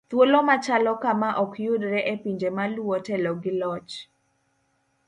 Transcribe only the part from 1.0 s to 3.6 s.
kama okyudre e pinje maluwo telo gi